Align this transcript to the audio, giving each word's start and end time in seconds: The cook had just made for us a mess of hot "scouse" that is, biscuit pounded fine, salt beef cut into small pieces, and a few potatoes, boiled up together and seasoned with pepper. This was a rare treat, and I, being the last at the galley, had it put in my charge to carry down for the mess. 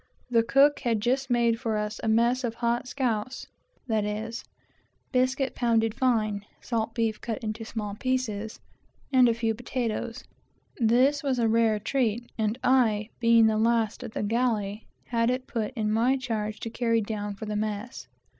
The 0.31 0.41
cook 0.41 0.79
had 0.79 0.99
just 0.99 1.29
made 1.29 1.59
for 1.59 1.77
us 1.77 1.99
a 2.01 2.07
mess 2.07 2.43
of 2.43 2.55
hot 2.55 2.87
"scouse" 2.87 3.45
that 3.85 4.03
is, 4.03 4.43
biscuit 5.11 5.53
pounded 5.53 5.93
fine, 5.93 6.43
salt 6.59 6.95
beef 6.95 7.21
cut 7.21 7.37
into 7.43 7.63
small 7.63 7.93
pieces, 7.93 8.59
and 9.13 9.29
a 9.29 9.33
few 9.35 9.53
potatoes, 9.53 10.23
boiled 10.23 10.25
up 10.25 10.25
together 10.25 10.47
and 10.55 10.89
seasoned 10.89 10.89
with 10.89 10.89
pepper. 10.89 11.05
This 11.05 11.23
was 11.29 11.37
a 11.37 11.47
rare 11.47 11.79
treat, 11.79 12.31
and 12.39 12.59
I, 12.63 13.09
being 13.19 13.45
the 13.45 13.59
last 13.59 14.03
at 14.03 14.13
the 14.13 14.23
galley, 14.23 14.87
had 15.09 15.29
it 15.29 15.45
put 15.45 15.71
in 15.75 15.91
my 15.91 16.17
charge 16.17 16.59
to 16.61 16.71
carry 16.71 17.01
down 17.01 17.35
for 17.35 17.45
the 17.45 17.55
mess. 17.55 18.07